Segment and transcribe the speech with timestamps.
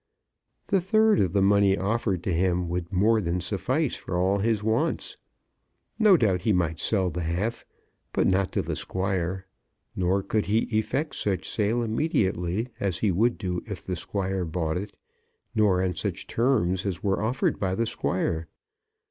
[0.65, 4.63] The third of the money offered to him would more than suffice for all his
[4.63, 5.15] wants.
[5.99, 7.65] No doubt he might sell the half,
[8.11, 9.45] but not to the Squire,
[9.95, 14.75] nor could he effect such sale immediately as he would do if the Squire bought
[14.77, 14.97] it,
[15.53, 18.47] nor on such terms as were offered by the Squire.